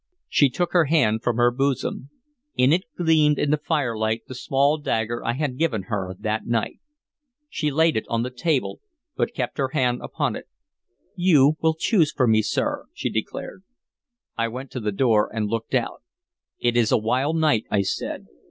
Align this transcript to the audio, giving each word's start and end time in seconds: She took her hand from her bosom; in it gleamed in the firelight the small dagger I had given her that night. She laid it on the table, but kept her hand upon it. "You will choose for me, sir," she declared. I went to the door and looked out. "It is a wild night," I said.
She 0.27 0.49
took 0.49 0.73
her 0.73 0.85
hand 0.85 1.21
from 1.21 1.37
her 1.37 1.51
bosom; 1.51 2.09
in 2.55 2.73
it 2.73 2.85
gleamed 2.97 3.37
in 3.37 3.51
the 3.51 3.57
firelight 3.59 4.23
the 4.27 4.33
small 4.33 4.79
dagger 4.79 5.23
I 5.23 5.33
had 5.33 5.59
given 5.59 5.83
her 5.89 6.15
that 6.17 6.47
night. 6.47 6.79
She 7.49 7.69
laid 7.69 7.95
it 7.95 8.07
on 8.07 8.23
the 8.23 8.31
table, 8.31 8.81
but 9.15 9.35
kept 9.35 9.59
her 9.59 9.67
hand 9.73 10.01
upon 10.01 10.35
it. 10.35 10.47
"You 11.15 11.55
will 11.61 11.75
choose 11.75 12.11
for 12.11 12.25
me, 12.25 12.41
sir," 12.41 12.87
she 12.95 13.11
declared. 13.11 13.61
I 14.35 14.47
went 14.47 14.71
to 14.71 14.79
the 14.79 14.91
door 14.91 15.29
and 15.31 15.45
looked 15.47 15.75
out. 15.75 16.01
"It 16.57 16.75
is 16.75 16.91
a 16.91 16.97
wild 16.97 17.37
night," 17.37 17.65
I 17.69 17.83
said. 17.83 18.25